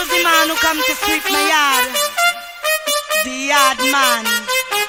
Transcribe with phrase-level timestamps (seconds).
[0.00, 1.92] Excuse the man who come to sweep my yard.
[3.24, 4.24] The yard man.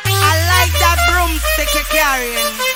[0.08, 2.71] I like that broomstick you're carrying.